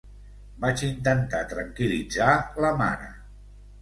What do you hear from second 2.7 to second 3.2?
mare.